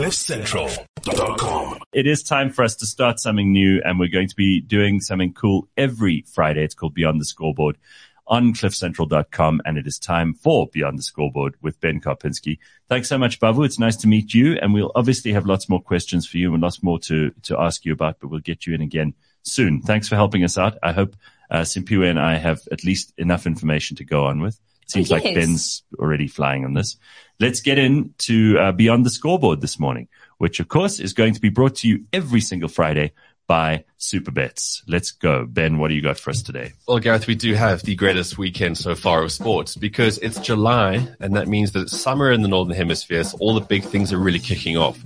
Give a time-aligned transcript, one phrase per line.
[0.00, 1.78] CliffCentral.com.
[1.92, 4.98] It is time for us to start something new, and we're going to be doing
[4.98, 6.64] something cool every Friday.
[6.64, 7.76] It's called Beyond the Scoreboard
[8.26, 12.56] on cliffcentral.com, and it is time for Beyond the Scoreboard with Ben Karpinski.
[12.88, 13.66] Thanks so much, Bavu.
[13.66, 16.62] It's nice to meet you, and we'll obviously have lots more questions for you and
[16.62, 19.12] lots more to, to ask you about, but we'll get you in again
[19.42, 19.82] soon.
[19.82, 20.78] Thanks for helping us out.
[20.82, 21.14] I hope
[21.50, 24.58] uh, Simpiwe and I have at least enough information to go on with.
[24.90, 25.24] It seems Yes.
[25.24, 26.96] like Ben's already flying on this.
[27.38, 30.08] Let's get into uh, Beyond the Scoreboard this morning,
[30.38, 33.12] which of course is going to be brought to you every single Friday
[33.46, 34.82] by Supabets.
[34.88, 35.46] Let's go.
[35.46, 36.72] Ben, what do you got for us today?
[36.88, 41.08] Well, Gareth, we do have the greatest weekend so far of sports because it's July,
[41.20, 44.12] and that means that it's summer in the Northern Hemisphere, so all the big things
[44.12, 44.98] are really kicking off.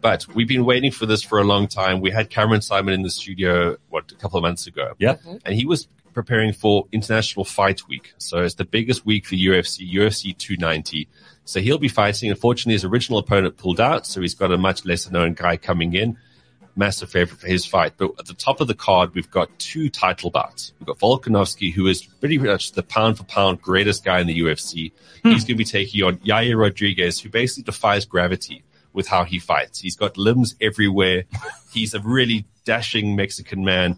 [0.00, 2.00] But we've been waiting for this for a long time.
[2.00, 4.94] We had Cameron Saaiman in the studio, what, a couple of months ago.
[4.98, 5.20] Yep.
[5.44, 8.12] And he was preparing for International Fight Week.
[8.18, 11.08] So it's the biggest week for UFC, UFC 290.
[11.44, 12.30] So he'll be fighting.
[12.30, 15.94] Unfortunately, his original opponent pulled out, so he's got a much lesser known guy coming
[15.94, 16.16] in
[16.76, 17.94] massive favorite for his fight.
[17.96, 20.72] But at the top of the card, we've got two title bouts.
[20.78, 24.40] We've got Volkanovski, who is pretty much the pound for pound greatest guy in the
[24.40, 24.92] UFC.
[25.22, 25.30] Hmm.
[25.30, 29.38] He's going to be taking on Yair Rodriguez, who basically defies gravity with how he
[29.38, 29.80] fights.
[29.80, 31.24] He's got limbs everywhere.
[31.72, 33.96] He's a really dashing Mexican man.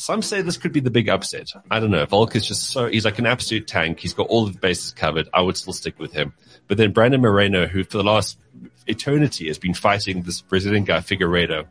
[0.00, 1.48] Some say this could be the big upset.
[1.70, 2.06] I don't know.
[2.06, 4.00] Volk is just so, he's like an absolute tank.
[4.00, 5.28] He's got all of the bases covered.
[5.34, 6.32] I would still stick with him.
[6.68, 8.38] But then Brandon Moreno, who for the last
[8.86, 11.66] eternity has been fighting this Brazilian guy, Figueiredo,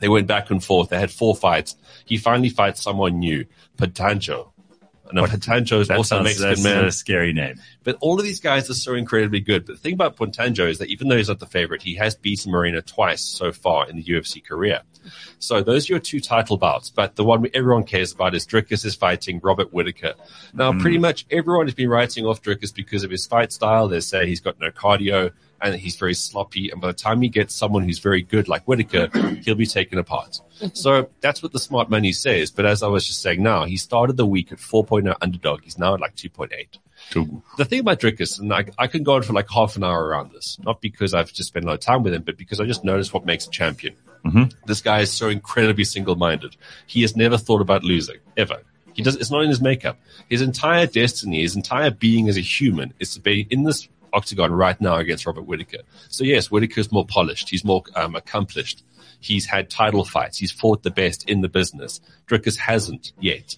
[0.00, 0.88] they went back and forth.
[0.88, 1.76] They had four fights.
[2.06, 3.44] He finally fights someone new,
[3.76, 4.50] Patanjo.
[5.12, 6.84] No, Patanjo is also a sounds Mexican that's man.
[6.84, 7.60] a scary name.
[7.84, 9.66] But all of these guys are so incredibly good.
[9.66, 12.14] But the thing about Pontanjo is that even though he's not the favorite, he has
[12.14, 14.82] beaten Moreno twice so far in the UFC career.
[15.38, 16.90] So those are your two title bouts.
[16.90, 20.14] But the one everyone cares about is Dricus is fighting Robert Whitaker.
[20.52, 20.80] Now, hmm.
[20.80, 23.88] pretty much everyone has been writing off Dricus because of his fight style.
[23.88, 26.70] They say he's got no cardio and he's very sloppy.
[26.70, 29.08] And by the time he gets someone who's very good like Whitaker,
[29.44, 30.40] he'll be taken apart.
[30.72, 32.50] so that's what the smart money says.
[32.50, 35.62] But as I was just saying now, he started the week at 4.0 underdog.
[35.64, 36.78] He's now at like 2.8
[37.56, 40.04] the thing about Dricus, and I, I can go on for like half an hour
[40.04, 42.60] around this, not because I've just spent a lot of time with him, but because
[42.60, 43.94] I just noticed what makes a champion.
[44.24, 44.44] Mm-hmm.
[44.66, 46.56] This guy is so incredibly single-minded.
[46.86, 48.62] He has never thought about losing, ever.
[48.94, 49.98] He does, it's not in his makeup.
[50.28, 54.52] His entire destiny, his entire being as a human is to be in this octagon
[54.52, 55.82] right now against Robert Whitaker.
[56.08, 57.50] So yes, Whitaker's more polished.
[57.50, 58.84] He's more um, accomplished.
[59.20, 60.38] He's had title fights.
[60.38, 62.00] He's fought the best in the business.
[62.26, 63.56] Dricus hasn't yet.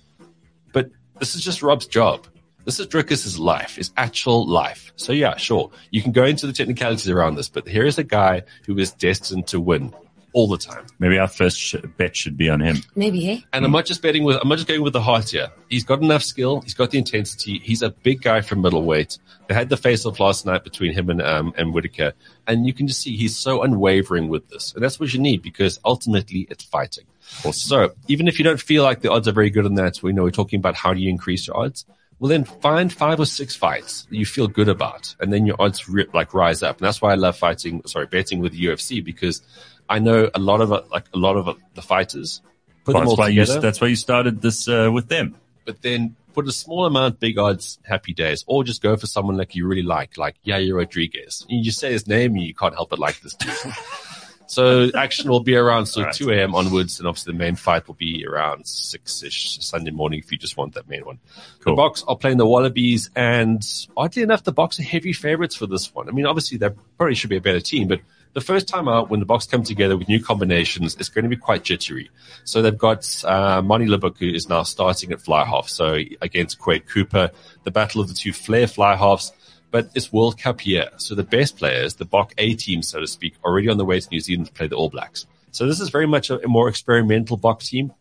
[0.72, 2.26] But this is just Rob's job.
[2.64, 4.92] This is Dricus' life, his actual life.
[4.96, 5.70] So yeah, sure.
[5.90, 8.92] You can go into the technicalities around this, but here is a guy who is
[8.92, 9.94] destined to win
[10.32, 10.86] all the time.
[10.98, 12.76] Maybe our first sh- bet should be on him.
[12.94, 13.40] Maybe, eh?
[13.52, 15.48] And I'm not just betting with, I'm not just going with the heart here.
[15.68, 16.60] He's got enough skill.
[16.60, 17.58] He's got the intensity.
[17.58, 19.18] He's a big guy from middleweight.
[19.48, 22.12] They had the face off last night between him and, um, and Whitaker.
[22.46, 24.72] And you can just see he's so unwavering with this.
[24.74, 27.04] And that's what you need because ultimately it's fighting.
[27.52, 30.12] So even if you don't feel like the odds are very good on that, we
[30.12, 31.86] know we're talking about how do you increase your odds.
[32.20, 35.56] Well, then find five or six fights that you feel good about, and then your
[35.58, 36.76] odds ri like rise up.
[36.76, 39.40] And that's why I love fighting, sorry, betting with the UFC because
[39.90, 42.40] I know a lot of uh, like a lot of uh, the fighters
[42.84, 45.34] put Well, them all that's why you that's why you started this uh, with them.
[45.66, 49.36] but then put a small amount, big odds, happy days, or just go for someone
[49.36, 51.44] like you really like, like Yair Rodriguez.
[51.48, 53.52] And you just say his name and you can't help but like this dude.
[54.46, 56.14] so action will be around so All right.
[56.14, 56.54] 2 a.m.
[56.54, 60.56] onwards, and obviously the main fight will be around 6-ish Sunday morning if you just
[60.56, 61.18] want that main one.
[61.64, 61.74] Cool.
[61.74, 63.60] The Boks are playing the Wallabies, and
[63.96, 66.08] oddly enough, the Boks are heavy favorites for this one.
[66.08, 68.00] I mean, obviously they probably should be a better team, but
[68.32, 71.28] the first time out, when the Boks come together with new combinations, it's going to
[71.28, 72.10] be quite jittery.
[72.44, 76.86] So they've got uh, Monty Libbok is now starting at fly half, so against Quade
[76.86, 77.30] Cooper,
[77.64, 79.32] the battle of the two flair fly halves.
[79.72, 83.06] But it's World Cup year, so the best players, the Bok A team, so to
[83.06, 85.26] speak, already on the way to New Zealand to play the All Blacks.
[85.52, 87.92] So this is very much a, a more experimental Bok team.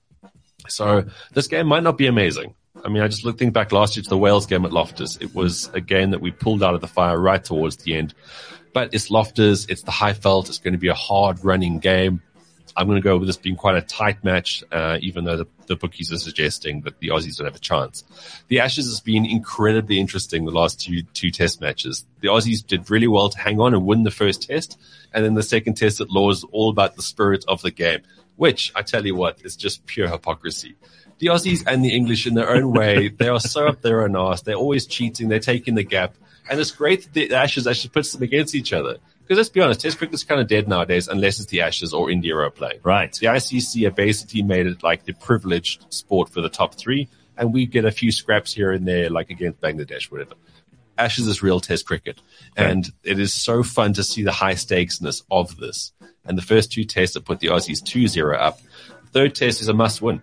[0.67, 2.55] So this game might not be amazing.
[2.83, 5.17] I mean, I just look think back last year to the Wales game at Loftus.
[5.17, 8.13] It was a game that we pulled out of the fire right towards the end.
[8.73, 12.21] But it's Loftus, it's the Highveld, it's going to be a hard running game.
[12.77, 15.47] I'm going to go with this being quite a tight match, uh, even though the,
[15.67, 18.05] the bookies are suggesting that the Aussies don't have a chance.
[18.47, 22.05] The Ashes has been incredibly interesting the last two two test matches.
[22.21, 24.79] The Aussies did really well to hang on and win the first test,
[25.13, 28.01] and then the second test at Lord's all about the spirit of the game,
[28.37, 30.75] which I tell you what is just pure hypocrisy.
[31.19, 34.15] The Aussies and the English, in their own way, they are so up their own
[34.15, 34.41] arse.
[34.41, 35.27] They're always cheating.
[35.27, 36.15] They're taking the gap,
[36.49, 38.97] and it's great that the Ashes actually puts them against each other.
[39.21, 42.09] Because let's be honest, Test cricket's kind of dead nowadays, unless it's the Ashes or
[42.09, 42.79] India are playing.
[42.83, 43.13] Right.
[43.13, 47.53] The ICC have basically made it like the privileged sport for the top three, and
[47.53, 50.35] we get a few scraps here and there, like against Bangladesh, whatever.
[50.97, 52.21] Ashes is real test cricket.
[52.57, 55.93] And it is so fun to see the high stakesness of this.
[56.25, 58.59] And the first two tests have put the Aussies 2-0 up.
[59.11, 60.21] Third test is a must win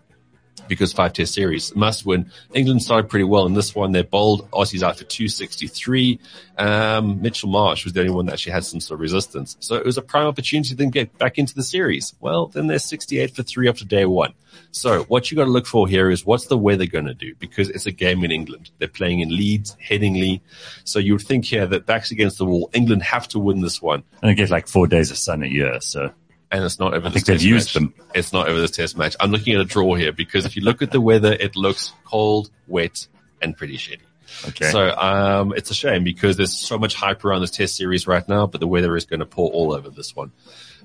[0.69, 2.31] because five test series must win.
[2.55, 3.93] England started pretty well in this one.
[3.93, 4.51] They're bold.
[4.51, 6.19] Aussies out for 263.
[6.59, 9.57] Um, Mitchell Marsh was the only one that actually had some sort of resistance.
[9.61, 12.15] So it was a prime opportunity to then get back into the series.
[12.21, 14.33] Well, then they're 68 for three after day one.
[14.71, 17.35] So what you got to look for here is what's the weather going to do?
[17.39, 18.71] Because it's a game in England.
[18.79, 20.41] They're playing in Leeds, Headingley.
[20.85, 23.83] So you would think here that backs against the wall, England have to win this
[23.83, 24.03] one.
[24.23, 25.81] And they get like four days of sun a year.
[25.81, 26.13] So
[26.51, 27.09] and it's not over.
[27.09, 27.75] I think they've used match.
[27.75, 27.95] them.
[28.15, 29.17] It's not over this test match.
[29.21, 31.93] I'm looking at a draw here because if you look at the weather, it looks
[32.05, 33.07] cold, wet,
[33.43, 34.01] and pretty shitty.
[34.49, 34.71] Okay.
[34.71, 38.27] So um, it's a shame because there's so much hype around this test series right
[38.29, 40.33] now, but the weather is going to pour all over this one.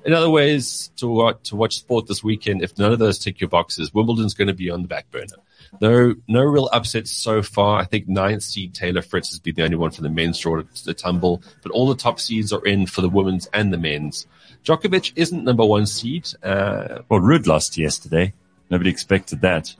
[0.03, 3.39] In other ways, to watch, to watch sport this weekend, if none of those tick
[3.39, 5.35] your boxes, Wimbledon's going to be on the back burner.
[5.79, 7.79] No, no real upsets so far.
[7.79, 10.61] I think ninth seed Taylor Fritz has been the only one for the men's draw
[10.61, 13.77] to the tumble, but all the top seeds are in for the women's and the
[13.77, 14.25] men's.
[14.65, 16.27] Djokovic isn't number one seed.
[16.43, 18.33] Uh, well, Ruud lost yesterday.
[18.69, 19.73] Nobody expected that.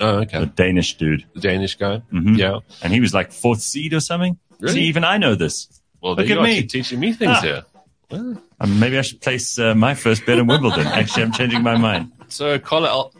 [0.00, 0.40] oh, okay.
[0.40, 1.24] The Danish dude.
[1.34, 2.02] The Danish guy.
[2.12, 2.36] Mhm.
[2.36, 2.58] Yeah.
[2.82, 4.38] And he was like fourth seed or something.
[4.60, 4.74] Really?
[4.74, 5.68] See, even I know this.
[6.00, 6.62] Well, Look at me.
[6.64, 7.40] teaching me things Ah.
[7.40, 7.64] here.
[8.10, 10.86] Well, Um, maybe I should place uh, my first bet in Wimbledon.
[10.86, 12.12] Actually, I'm changing my mind.
[12.28, 13.12] So Carlo, Al-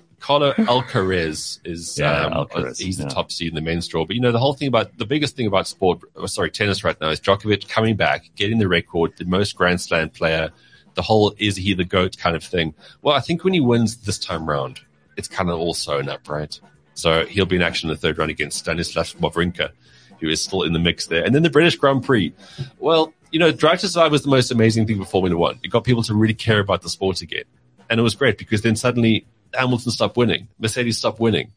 [0.82, 3.06] Alcaraz is Yeah, um, Alcaraz, he's yeah.
[3.06, 4.04] the top seed in the men's draw.
[4.04, 6.84] But you know the whole thing about the biggest thing about sport, oh, sorry, tennis
[6.84, 10.50] right now is Djokovic coming back, getting the record, the most Grand Slam player.
[10.98, 12.74] The whole is he the goat kind of thing.
[13.02, 14.80] Well, I think when he wins this time round,
[15.16, 16.58] it's kind of all sewn up, right?
[16.94, 19.70] So he'll be in action in the third round against Stanislav Wawrinka,
[20.18, 21.22] who is still in the mix there.
[21.22, 22.34] And then the British Grand Prix.
[22.80, 25.60] Well, you know, Drive to Survive was the most amazing thing for Formula One.
[25.62, 27.44] It got people to really care about the sport again.
[27.88, 29.24] And it was great because then suddenly
[29.54, 31.52] Hamilton stopped winning, Mercedes stopped winning,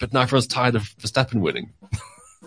[0.00, 1.72] but now everyone's tired of Verstappen winning.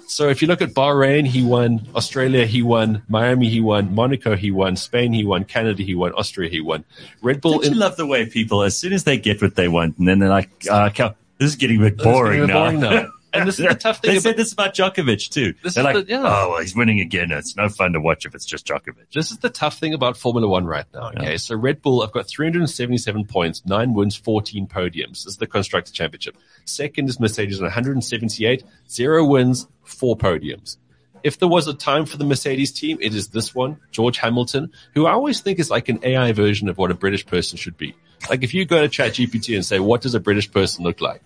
[0.08, 4.36] so if you look at Bahrain, he won, Australia, he won, Miami, he won, Monaco,
[4.36, 6.84] he won, Spain, he won, Canada, he won, Austria, he won.
[7.22, 9.68] Red Bull Don't you love the way people, as soon as they get what they
[9.68, 12.54] want, and then they're like, uh, this is getting a bit boring, getting a bit
[12.54, 12.90] now.
[12.90, 13.12] boring now.
[13.34, 15.54] And this is the tough thing They about- said this about Djokovic too.
[15.64, 16.20] This they're is like, the- yeah.
[16.20, 17.32] oh, well, he's winning again.
[17.32, 19.12] It's no fun to watch if it's just Djokovic.
[19.14, 21.10] This is the tough thing about Formula One right now.
[21.10, 21.38] Okay, Yeah.
[21.38, 25.24] so Red Bull, I've got 377 points, nine wins, 14 podiums.
[25.24, 26.38] This is the Constructor Championship.
[26.66, 30.78] Second is Mercedes on 178, zero wins, four podiums.
[31.24, 34.72] If there was a time for the Mercedes team, it is this one, George Hamilton,
[34.94, 37.78] who I always think is like an AI version of what a British person should
[37.78, 37.96] be.
[38.30, 41.22] Like if you go to ChatGPT and say, what does a British person look like?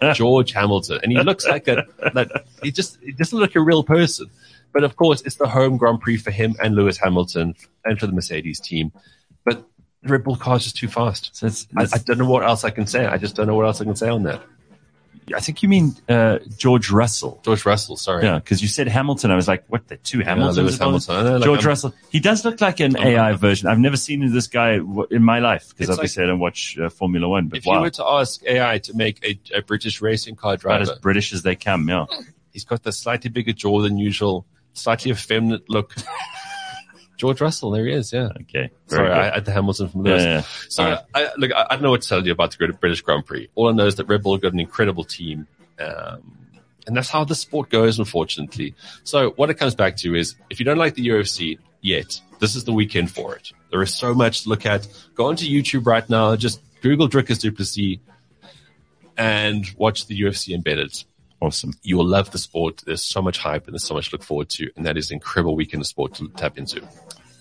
[0.14, 1.00] George Hamilton.
[1.02, 1.84] And he looks like a,
[2.14, 4.30] that, he just, he doesn't look like a real person.
[4.72, 7.54] But of course, it's the home Grand Prix for him and Lewis Hamilton
[7.84, 8.92] and for the Mercedes team.
[9.44, 9.64] But
[10.02, 11.34] the Red Bull car is just too fast.
[11.34, 13.06] So it's, I, I don't know what else I can say.
[13.06, 14.42] I just don't know what else I can say on that.
[15.34, 17.40] I think you mean uh, George Russell.
[17.44, 18.24] George Russell, sorry.
[18.24, 19.30] Yeah, because you said Hamilton.
[19.30, 19.88] I was like, what?
[19.88, 20.58] The two Hamiltons?
[20.58, 21.06] Involved?
[21.06, 21.24] Hamilton.
[21.24, 21.94] Know, like, George I'm- Russell.
[22.10, 23.68] He does look like an I'm- AI version.
[23.68, 26.88] I've never seen this guy w- in my life because obviously I don't watch uh,
[26.88, 27.48] Formula One.
[27.48, 30.82] But If you were to ask AI to make a, a British racing car about
[30.82, 31.88] as British as they come.
[31.88, 32.06] Yeah.
[32.52, 35.94] he's got the slightly bigger jaw than usual, slightly effeminate look.
[37.18, 38.30] George Russell, there he is, yeah.
[38.42, 38.70] Okay.
[38.86, 39.16] Sorry, good.
[39.16, 40.24] I had the Hamilton from yeah, Lewis.
[40.24, 40.42] yeah.
[40.68, 40.98] So right.
[41.14, 43.48] I, look, I, I don't know what to tell you about the British Grand Prix.
[43.56, 45.48] All I know is that Red Bull got an incredible team,
[45.80, 46.38] um,
[46.86, 48.74] and that's how the sport goes, unfortunately.
[49.02, 52.54] So what it comes back to is, if you don't like the UFC yet, this
[52.54, 53.52] is the weekend for it.
[53.70, 54.86] There is so much to look at.
[55.16, 57.98] Go onto YouTube right now, just Google Dricus du Plessis,
[59.16, 61.04] and watch the UFC embedded.
[61.40, 61.72] Awesome.
[61.82, 62.82] You will love the sport.
[62.84, 65.10] There's so much hype and there's so much to look forward to, and that is
[65.10, 66.82] an incredible weekend of sport to tap into.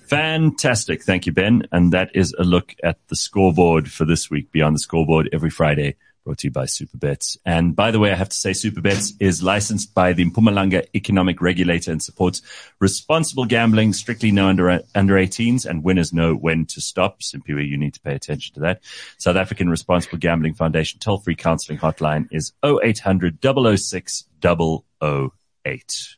[0.07, 1.03] Fantastic.
[1.03, 1.67] Thank you, Ben.
[1.71, 5.49] And that is a look at the scoreboard for this week, Beyond the Scoreboard, every
[5.49, 7.37] Friday, brought to you by Supabets.
[7.45, 11.41] And by the way, I have to say Supabets is licensed by the Mpumalanga Economic
[11.41, 12.41] Regulator and supports
[12.79, 17.21] responsible gambling, strictly no under, under 18s, and winners know when to stop.
[17.21, 18.81] Simply you need to pay attention to that.
[19.17, 26.15] South African Responsible Gambling Foundation toll-free counseling hotline is 0800 006 008.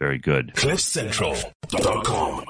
[0.00, 0.54] Very good.
[0.54, 2.44] CliffCentral.com.